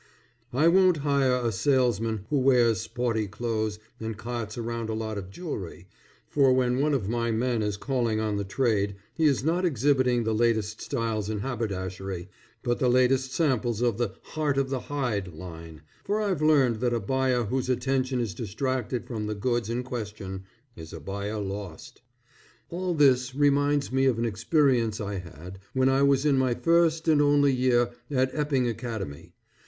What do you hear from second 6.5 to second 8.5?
when one of my men is calling on the